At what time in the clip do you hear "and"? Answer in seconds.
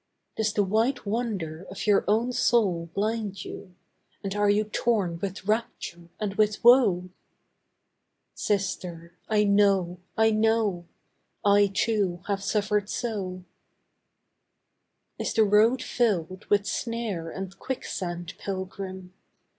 4.23-4.33, 6.19-6.33, 17.29-17.59